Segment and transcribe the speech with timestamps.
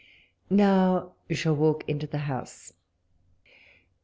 [0.49, 2.73] Now you shall walk into the house.